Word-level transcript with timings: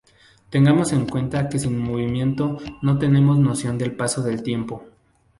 Tengamos 0.49 0.93
en 0.93 1.05
cuenta 1.07 1.47
que 1.47 1.59
sin 1.59 1.77
movimiento 1.77 2.57
no 2.81 2.97
tenemos 2.97 3.37
noción 3.37 3.77
del 3.77 3.95
paso 3.95 4.23
del 4.23 4.41
tiempo. 4.41 4.83